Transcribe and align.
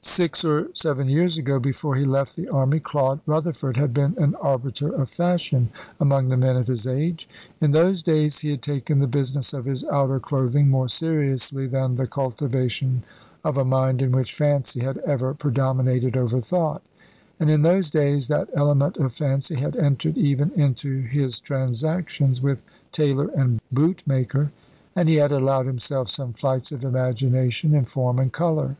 Six 0.00 0.44
or 0.44 0.68
seven 0.74 1.08
years 1.08 1.36
ago, 1.38 1.58
before 1.58 1.96
he 1.96 2.04
left 2.04 2.36
the 2.36 2.46
Army, 2.48 2.78
Claude 2.78 3.18
Rutherford 3.26 3.76
had 3.76 3.92
been 3.92 4.14
an 4.16 4.36
arbiter 4.36 4.94
of 4.94 5.10
fashion 5.10 5.70
among 5.98 6.28
the 6.28 6.36
men 6.36 6.54
of 6.56 6.68
his 6.68 6.86
age. 6.86 7.28
In 7.60 7.72
those 7.72 8.00
days 8.00 8.38
he 8.38 8.50
had 8.52 8.62
taken 8.62 9.00
the 9.00 9.08
business 9.08 9.52
of 9.52 9.64
his 9.64 9.82
outer 9.86 10.20
clothing 10.20 10.68
more 10.70 10.88
seriously 10.88 11.66
than 11.66 11.96
the 11.96 12.06
cultivation 12.06 13.02
of 13.42 13.58
a 13.58 13.64
mind 13.64 14.00
in 14.00 14.12
which 14.12 14.32
fancy 14.36 14.78
had 14.78 14.98
ever 14.98 15.34
predominated 15.34 16.16
over 16.16 16.40
thought; 16.40 16.82
and 17.40 17.50
in 17.50 17.62
those 17.62 17.90
days 17.90 18.28
that 18.28 18.50
element 18.54 18.98
of 18.98 19.12
fancy 19.12 19.56
had 19.56 19.74
entered 19.74 20.16
even 20.16 20.52
into 20.54 21.00
his 21.00 21.40
transactions 21.40 22.40
with 22.40 22.62
tailor 22.92 23.30
and 23.36 23.58
bootmaker, 23.72 24.52
and 24.94 25.08
he 25.08 25.16
had 25.16 25.32
allowed 25.32 25.66
himself 25.66 26.08
some 26.08 26.32
flights 26.32 26.70
of 26.70 26.84
imagination 26.84 27.74
in 27.74 27.84
form 27.84 28.20
and 28.20 28.32
colour. 28.32 28.76